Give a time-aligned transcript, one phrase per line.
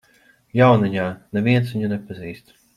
[0.59, 1.05] Jauniņā,
[1.39, 2.55] neviens viņu nepazīst.